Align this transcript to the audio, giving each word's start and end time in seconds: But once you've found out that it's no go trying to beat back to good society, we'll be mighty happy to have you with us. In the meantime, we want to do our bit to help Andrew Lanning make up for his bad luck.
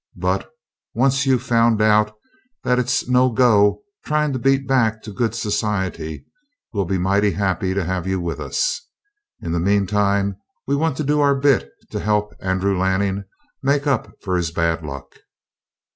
But 0.17 0.49
once 0.95 1.27
you've 1.27 1.43
found 1.43 1.79
out 1.79 2.15
that 2.63 2.79
it's 2.79 3.07
no 3.07 3.29
go 3.29 3.83
trying 4.03 4.33
to 4.33 4.39
beat 4.39 4.67
back 4.67 5.03
to 5.03 5.11
good 5.13 5.35
society, 5.35 6.25
we'll 6.73 6.85
be 6.85 6.97
mighty 6.97 7.29
happy 7.33 7.75
to 7.75 7.83
have 7.83 8.07
you 8.07 8.19
with 8.19 8.39
us. 8.39 8.81
In 9.41 9.51
the 9.51 9.59
meantime, 9.59 10.37
we 10.65 10.75
want 10.75 10.97
to 10.97 11.03
do 11.03 11.19
our 11.21 11.35
bit 11.35 11.69
to 11.91 11.99
help 11.99 12.33
Andrew 12.39 12.75
Lanning 12.75 13.25
make 13.61 13.85
up 13.85 14.11
for 14.23 14.37
his 14.37 14.49
bad 14.49 14.83
luck. 14.83 15.17